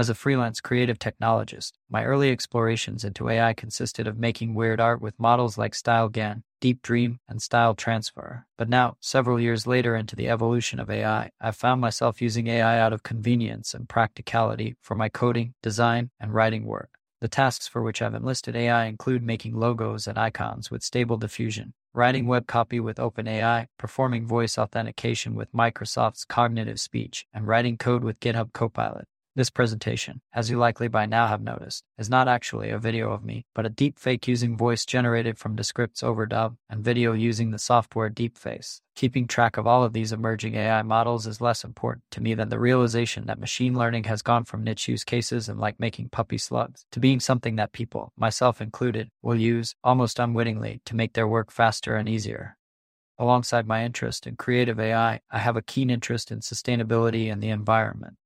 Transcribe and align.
As 0.00 0.08
a 0.08 0.14
freelance 0.14 0.62
creative 0.62 0.98
technologist, 0.98 1.72
my 1.90 2.06
early 2.06 2.30
explorations 2.30 3.04
into 3.04 3.28
AI 3.28 3.52
consisted 3.52 4.06
of 4.06 4.16
making 4.16 4.54
weird 4.54 4.80
art 4.80 5.02
with 5.02 5.20
models 5.20 5.58
like 5.58 5.74
StyleGAN, 5.74 6.42
Deep 6.58 6.80
Dream, 6.80 7.20
and 7.28 7.42
Style 7.42 7.74
Transfer. 7.74 8.46
But 8.56 8.70
now, 8.70 8.96
several 9.00 9.38
years 9.38 9.66
later 9.66 9.94
into 9.94 10.16
the 10.16 10.30
evolution 10.30 10.80
of 10.80 10.88
AI, 10.88 11.28
I've 11.38 11.54
found 11.54 11.82
myself 11.82 12.22
using 12.22 12.46
AI 12.46 12.80
out 12.80 12.94
of 12.94 13.02
convenience 13.02 13.74
and 13.74 13.90
practicality 13.90 14.74
for 14.80 14.94
my 14.94 15.10
coding, 15.10 15.52
design, 15.62 16.08
and 16.18 16.32
writing 16.32 16.64
work. 16.64 16.92
The 17.20 17.28
tasks 17.28 17.68
for 17.68 17.82
which 17.82 18.00
I've 18.00 18.14
enlisted 18.14 18.56
AI 18.56 18.86
include 18.86 19.22
making 19.22 19.54
logos 19.54 20.06
and 20.06 20.16
icons 20.16 20.70
with 20.70 20.82
Stable 20.82 21.18
Diffusion, 21.18 21.74
writing 21.92 22.26
web 22.26 22.46
copy 22.46 22.80
with 22.80 22.96
OpenAI, 22.96 23.66
performing 23.76 24.26
voice 24.26 24.56
authentication 24.56 25.34
with 25.34 25.52
Microsoft's 25.52 26.24
Cognitive 26.24 26.80
Speech, 26.80 27.26
and 27.34 27.46
writing 27.46 27.76
code 27.76 28.02
with 28.02 28.18
GitHub 28.18 28.54
Copilot. 28.54 29.06
This 29.36 29.48
presentation, 29.48 30.22
as 30.34 30.50
you 30.50 30.58
likely 30.58 30.88
by 30.88 31.06
now 31.06 31.28
have 31.28 31.40
noticed, 31.40 31.84
is 31.96 32.10
not 32.10 32.26
actually 32.26 32.70
a 32.70 32.80
video 32.80 33.12
of 33.12 33.24
me, 33.24 33.46
but 33.54 33.64
a 33.64 33.70
deepfake 33.70 34.26
using 34.26 34.56
voice 34.56 34.84
generated 34.84 35.38
from 35.38 35.54
Descript's 35.54 36.02
overdub 36.02 36.56
and 36.68 36.82
video 36.82 37.12
using 37.12 37.52
the 37.52 37.58
software 37.60 38.10
Deepface. 38.10 38.80
Keeping 38.96 39.28
track 39.28 39.56
of 39.56 39.68
all 39.68 39.84
of 39.84 39.92
these 39.92 40.10
emerging 40.10 40.56
AI 40.56 40.82
models 40.82 41.28
is 41.28 41.40
less 41.40 41.62
important 41.62 42.02
to 42.10 42.20
me 42.20 42.34
than 42.34 42.48
the 42.48 42.58
realization 42.58 43.26
that 43.26 43.38
machine 43.38 43.78
learning 43.78 44.02
has 44.04 44.20
gone 44.20 44.42
from 44.42 44.64
niche 44.64 44.88
use 44.88 45.04
cases 45.04 45.48
and 45.48 45.60
like 45.60 45.78
making 45.78 46.08
puppy 46.08 46.36
slugs 46.36 46.84
to 46.90 46.98
being 46.98 47.20
something 47.20 47.54
that 47.54 47.70
people, 47.70 48.12
myself 48.16 48.60
included, 48.60 49.10
will 49.22 49.36
use, 49.36 49.76
almost 49.84 50.18
unwittingly, 50.18 50.82
to 50.84 50.96
make 50.96 51.12
their 51.12 51.28
work 51.28 51.52
faster 51.52 51.94
and 51.94 52.08
easier. 52.08 52.56
Alongside 53.16 53.68
my 53.68 53.84
interest 53.84 54.26
in 54.26 54.34
creative 54.34 54.80
AI, 54.80 55.20
I 55.30 55.38
have 55.38 55.56
a 55.56 55.62
keen 55.62 55.88
interest 55.88 56.32
in 56.32 56.40
sustainability 56.40 57.30
and 57.30 57.40
the 57.40 57.50
environment. 57.50 58.16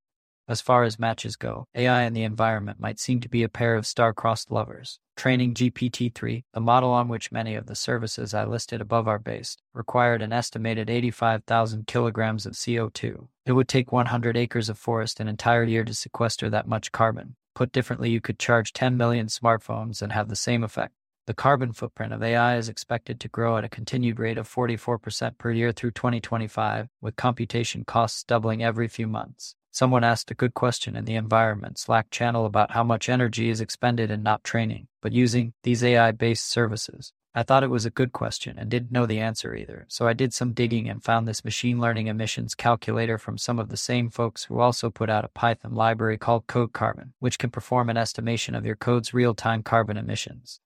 As 0.47 0.61
far 0.61 0.85
as 0.85 0.99
matches 0.99 1.37
go, 1.37 1.69
AI 1.75 2.03
and 2.03 2.15
the 2.15 2.23
environment 2.23 2.79
might 2.79 3.01
seem 3.01 3.19
to 3.21 3.31
be 3.31 3.43
a 3.43 3.49
pair 3.49 3.77
of 3.77 3.87
star-crossed 3.87 4.51
lovers. 4.51 5.01
Training 5.17 5.55
GPT-3, 5.55 6.45
the 6.53 6.61
model 6.61 6.91
on 6.91 7.09
which 7.09 7.33
many 7.33 7.55
of 7.55 7.65
the 7.65 7.75
services 7.75 8.35
I 8.35 8.45
listed 8.45 8.83
above 8.83 9.09
are 9.09 9.19
based, 9.19 9.63
required 9.73 10.21
an 10.21 10.35
estimated 10.35 10.91
85,000 10.91 11.87
kilograms 11.87 12.45
of 12.45 12.53
CO2. 12.53 13.29
It 13.47 13.53
would 13.53 13.69
take 13.69 13.91
100 13.91 14.37
acres 14.37 14.69
of 14.69 14.77
forest 14.77 15.19
an 15.19 15.29
entire 15.29 15.65
year 15.65 15.83
to 15.83 15.95
sequester 15.95 16.51
that 16.51 16.69
much 16.69 16.93
carbon. 16.93 17.37
Put 17.55 17.73
differently, 17.73 18.11
you 18.11 18.21
could 18.21 18.39
charge 18.39 18.75
10 18.75 18.99
million 18.99 19.29
smartphones 19.29 20.03
and 20.03 20.13
have 20.13 20.29
the 20.29 20.37
same 20.37 20.63
effect. 20.63 20.93
The 21.27 21.33
carbon 21.33 21.73
footprint 21.73 22.13
of 22.13 22.23
AI 22.23 22.59
is 22.59 22.69
expected 22.69 23.19
to 23.21 23.29
grow 23.29 23.57
at 23.57 23.65
a 23.65 23.69
continued 23.71 24.19
rate 24.19 24.37
of 24.37 24.47
44% 24.47 25.39
per 25.39 25.51
year 25.51 25.73
through 25.73 25.93
2025, 25.93 26.89
with 27.01 27.17
computation 27.17 27.85
costs 27.85 28.23
doubling 28.25 28.63
every 28.63 28.89
few 28.89 29.07
months. 29.07 29.55
Someone 29.75 30.05
asked 30.05 30.31
a 30.31 30.35
good 30.35 30.55
question 30.55 30.95
in 30.95 31.05
the 31.05 31.17
environment 31.17 31.79
Slack 31.79 32.09
channel 32.09 32.47
about 32.47 32.71
how 32.71 32.85
much 32.85 33.09
energy 33.09 33.51
is 33.51 33.61
expended 33.61 34.09
in 34.09 34.23
not 34.23 34.45
training, 34.45 34.87
but 35.03 35.11
using 35.11 35.53
these 35.65 35.83
AI 35.83 36.13
based 36.13 36.49
services. 36.49 37.13
I 37.35 37.43
thought 37.43 37.65
it 37.65 37.71
was 37.71 37.85
a 37.85 37.91
good 37.91 38.13
question 38.13 38.57
and 38.57 38.71
didn't 38.71 38.93
know 38.93 39.05
the 39.05 39.19
answer 39.19 39.53
either, 39.57 39.87
so 39.89 40.07
I 40.07 40.13
did 40.13 40.33
some 40.33 40.53
digging 40.53 40.89
and 40.89 41.03
found 41.03 41.27
this 41.27 41.45
machine 41.45 41.81
learning 41.81 42.07
emissions 42.07 42.55
calculator 42.55 43.19
from 43.19 43.37
some 43.37 43.59
of 43.59 43.69
the 43.69 43.77
same 43.77 44.11
folks 44.11 44.45
who 44.45 44.61
also 44.61 44.91
put 44.91 45.11
out 45.11 45.25
a 45.25 45.29
Python 45.29 45.75
library 45.75 46.19
called 46.19 46.47
Code 46.47 46.73
Carbon, 46.73 47.15
which 47.19 47.41
can 47.41 47.51
perform 47.51 47.91
an 47.91 47.97
estimation 47.97 48.55
of 48.55 48.65
your 48.65 48.77
code's 48.77 49.13
real 49.13 49.35
time 49.35 49.65
carbon 49.65 49.97
emissions. 49.97 50.61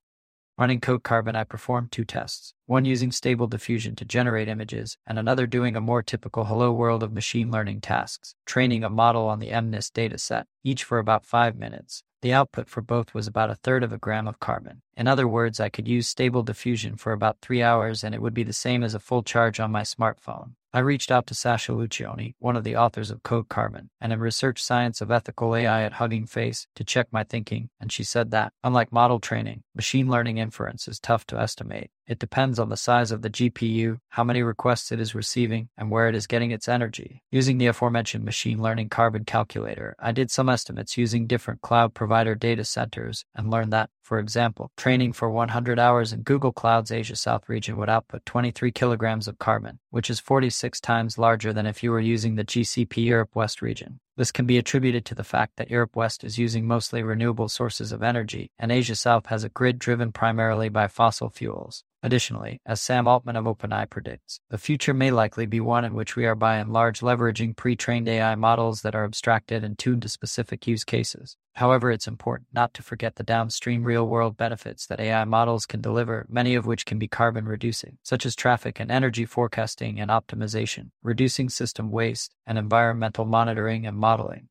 Running 0.59 0.81
Code 0.81 1.05
Carbon, 1.05 1.37
I 1.37 1.45
performed 1.45 1.93
two 1.93 2.05
tests 2.05 2.53
one 2.67 2.85
using 2.85 3.13
Stable 3.13 3.47
Diffusion 3.47 3.95
to 3.95 4.05
generate 4.05 4.49
images, 4.49 4.99
and 5.07 5.17
another 5.17 5.47
doing 5.47 5.77
a 5.77 5.81
more 5.81 6.03
typical 6.03 6.47
Hello 6.47 6.73
World 6.73 7.05
of 7.05 7.13
machine 7.13 7.53
learning 7.53 7.81
tasks, 7.81 8.35
training 8.45 8.83
a 8.83 8.91
model 8.91 9.29
on 9.29 9.39
the 9.39 9.51
MNIST 9.51 9.93
dataset, 9.93 10.47
each 10.65 10.83
for 10.83 10.99
about 10.99 11.25
five 11.25 11.55
minutes. 11.55 12.03
The 12.23 12.33
output 12.33 12.69
for 12.69 12.81
both 12.81 13.15
was 13.15 13.29
about 13.29 13.51
a 13.51 13.55
third 13.55 13.85
of 13.85 13.93
a 13.93 13.99
gram 13.99 14.27
of 14.27 14.41
carbon. 14.41 14.83
In 14.97 15.07
other 15.07 15.29
words, 15.29 15.61
I 15.61 15.69
could 15.69 15.87
use 15.87 16.09
Stable 16.09 16.43
Diffusion 16.43 16.97
for 16.97 17.13
about 17.13 17.39
three 17.41 17.63
hours 17.63 18.03
and 18.03 18.13
it 18.13 18.21
would 18.21 18.35
be 18.35 18.43
the 18.43 18.53
same 18.53 18.83
as 18.83 18.95
a 18.95 18.99
full 18.99 19.23
charge 19.23 19.61
on 19.61 19.71
my 19.71 19.83
smartphone. 19.83 20.55
I 20.71 20.81
reached 20.81 21.11
out 21.11 21.27
to 21.29 21.35
Sasha 21.35 21.73
Luccioni, 21.73 22.35
one 22.41 22.55
of 22.55 22.63
the 22.63 22.77
authors 22.77 23.11
of 23.11 23.23
Code 23.23 23.49
Carbon, 23.49 23.89
and 24.03 24.13
a 24.13 24.19
Research 24.19 24.63
Science 24.63 25.01
of 25.01 25.11
Ethical 25.11 25.57
AI 25.57 25.83
at 25.83 25.95
Hugging 25.95 26.27
Face, 26.27 26.67
to 26.75 26.85
check 26.85 27.07
my 27.11 27.25
thinking, 27.25 27.71
and 27.81 27.91
she 27.91 28.05
said 28.05 28.33
that, 28.33 28.53
unlike 28.63 28.93
model 28.93 29.19
training, 29.19 29.63
machine 29.75 30.11
learning 30.11 30.37
inference 30.37 30.87
is 30.87 31.01
tough 31.01 31.27
to 31.29 31.41
estimate. 31.41 31.91
It 32.07 32.19
depends 32.19 32.59
on 32.59 32.71
the 32.71 32.77
size 32.77 33.11
of 33.11 33.21
the 33.21 33.29
GPU, 33.29 34.01
how 34.09 34.25
many 34.25 34.43
requests 34.43 34.93
it 34.93 34.99
is 34.99 35.15
receiving, 35.15 35.69
and 35.77 35.91
where 35.91 36.09
it 36.09 36.15
is 36.15 36.27
getting 36.27 36.51
its 36.51 36.67
energy. 36.67 37.23
Using 37.31 37.59
the 37.59 37.67
aforementioned 37.67 38.25
machine 38.25 38.63
learning 38.63 38.89
carbon 38.89 39.25
calculator, 39.25 39.95
I 39.99 40.13
did 40.13 40.31
some 40.31 40.49
estimates 40.49 40.97
using 40.97 41.27
different 41.27 41.61
cloud 41.61 41.93
provider 41.93 42.35
data 42.35 42.65
centers 42.65 43.27
and 43.35 43.51
learned 43.51 43.75
that, 43.75 43.91
for 44.03 44.19
example, 44.19 44.73
training 44.75 45.13
for 45.13 45.29
100 45.29 45.79
hours 45.79 46.15
in 46.15 46.23
Google 46.23 46.51
Cloud's 46.51 46.91
Asia 46.91 47.15
South 47.15 47.47
region 47.47 47.77
would 47.77 47.91
output 47.91 48.25
23 48.25 48.73
kilograms 48.73 49.29
of 49.29 49.39
carbon, 49.39 49.79
which 49.91 50.11
is 50.11 50.21
46 50.21 50.81
times 50.81 51.19
larger 51.19 51.53
than 51.53 51.67
if 51.67 51.83
you 51.83 51.91
were 51.91 52.01
using 52.01 52.35
the 52.35 52.45
GCP 52.45 53.05
Europe 53.05 53.35
West 53.35 53.63
region. 53.63 54.01
This 54.17 54.33
can 54.33 54.47
be 54.47 54.59
attributed 54.59 55.05
to 55.07 55.15
the 55.15 55.25
fact 55.25 55.57
that 55.57 55.71
Europe 55.71 55.97
West 55.97 56.25
is 56.25 56.39
using 56.39 56.67
mostly 56.67 57.03
renewable 57.03 57.49
sources 57.49 57.93
of 57.93 58.03
energy, 58.03 58.51
and 58.59 58.73
Asia 58.73 58.97
South 58.97 59.27
has 59.27 59.45
a 59.45 59.49
grid 59.49 59.79
driven 59.79 60.13
primarily 60.13 60.69
by 60.69 60.89
fossil 60.89 61.31
fuels. 61.31 61.85
Additionally, 62.01 62.61
as 62.65 62.81
Sam 62.81 63.09
Altman 63.09 63.35
of 63.35 63.45
OpenAI 63.45 63.91
predicts, 63.91 64.39
the 64.51 64.59
future 64.59 64.95
may 64.95 65.11
likely 65.11 65.47
be 65.47 65.59
one 65.59 65.85
in 65.85 65.95
which 65.95 66.15
we 66.15 66.27
are 66.27 66.37
by 66.37 66.59
and 66.59 66.73
large 66.73 67.01
leveraging 67.01 67.57
pre 67.57 67.75
trained 67.75 68.09
AI 68.09 68.37
models 68.37 68.83
that 68.83 68.95
are 68.95 69.05
abstracted 69.05 69.65
and 69.65 69.77
tuned 69.77 70.03
to 70.03 70.09
specific 70.09 70.65
use 70.69 70.85
cases. 70.85 71.37
However, 71.55 71.91
it's 71.91 72.07
important 72.07 72.51
not 72.53 72.73
to 72.75 72.85
forget 72.85 73.17
the 73.17 73.25
downstream 73.25 73.83
real 73.83 74.07
world 74.07 74.37
benefits 74.37 74.87
that 74.87 75.01
AI 75.01 75.25
models 75.25 75.67
can 75.67 75.81
deliver, 75.81 76.25
many 76.29 76.55
of 76.55 76.67
which 76.67 76.87
can 76.87 77.01
be 77.01 77.09
carbon 77.09 77.47
reducing, 77.47 77.99
such 78.05 78.25
as 78.25 78.37
traffic 78.37 78.79
and 78.79 78.93
energy 78.93 79.25
forecasting 79.25 79.99
and 79.99 80.09
optimization, 80.09 80.91
reducing 81.03 81.49
system 81.49 81.91
waste, 81.91 82.33
and 82.47 82.59
environmental 82.59 83.25
monitoring 83.25 83.87
and 83.87 83.97
modeling. 83.97 84.49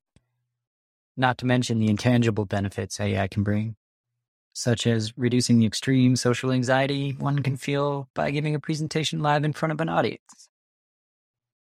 Not 1.16 1.38
to 1.38 1.46
mention 1.46 1.78
the 1.78 1.88
intangible 1.88 2.44
benefits 2.44 3.00
AI 3.00 3.26
can 3.26 3.42
bring, 3.42 3.76
such 4.58 4.86
as 4.88 5.16
reducing 5.16 5.58
the 5.58 5.66
extreme 5.66 6.16
social 6.16 6.50
anxiety 6.50 7.12
one 7.12 7.38
can 7.38 7.56
feel 7.56 8.08
by 8.12 8.32
giving 8.32 8.56
a 8.56 8.60
presentation 8.60 9.20
live 9.20 9.44
in 9.44 9.52
front 9.52 9.72
of 9.72 9.80
an 9.80 9.88
audience. 9.88 10.48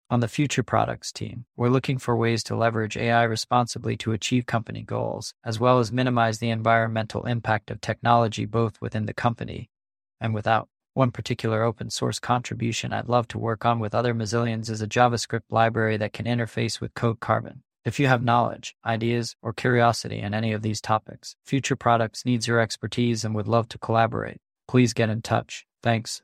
On 0.10 0.20
the 0.20 0.28
future 0.28 0.64
products 0.64 1.12
team, 1.12 1.46
we're 1.56 1.70
looking 1.70 2.00
for 2.00 2.18
ways 2.18 2.44
to 2.44 2.56
leverage 2.56 2.98
AI 2.98 3.24
responsibly 3.24 3.96
to 3.98 4.12
achieve 4.12 4.46
company 4.46 4.82
goals, 4.82 5.34
as 5.46 5.60
well 5.60 5.78
as 5.78 5.92
minimize 5.92 6.40
the 6.40 6.50
environmental 6.50 7.26
impact 7.28 7.70
of 7.70 7.80
technology 7.80 8.46
both 8.46 8.82
within 8.82 9.06
the 9.06 9.14
company 9.14 9.70
and 10.20 10.34
without. 10.34 10.68
One 10.94 11.12
particular 11.12 11.64
open 11.64 11.90
source 11.90 12.20
contribution 12.20 12.92
I'd 12.92 13.08
love 13.08 13.28
to 13.30 13.38
work 13.38 13.64
on 13.64 13.80
with 13.80 13.96
other 13.96 14.14
Mozillians 14.14 14.70
is 14.70 14.82
a 14.82 14.88
JavaScript 14.88 15.50
library 15.50 15.96
that 15.98 16.12
can 16.12 16.26
interface 16.26 16.82
with 16.82 16.94
Code 16.96 17.22
Carbon. 17.22 17.64
If 17.84 18.00
you 18.00 18.08
have 18.08 18.24
knowledge, 18.24 18.76
ideas, 18.86 19.36
or 19.42 19.54
curiosity 19.54 20.20
in 20.20 20.36
any 20.36 20.54
of 20.54 20.62
these 20.62 20.82
topics, 20.82 21.36
Future 21.44 21.76
Products 21.76 22.26
needs 22.26 22.48
your 22.48 22.60
expertise 22.60 23.26
and 23.26 23.34
would 23.34 23.48
love 23.48 23.68
to 23.70 23.80
collaborate. 23.80 24.38
Please 24.68 24.94
get 24.94 25.10
in 25.10 25.24
touch. 25.24 25.66
Thanks. 25.82 26.20